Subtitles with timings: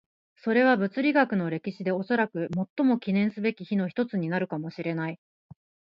[0.37, 5.19] それは物理学の歴史でおそらく最も記念すべき日の一つになるかもしれない。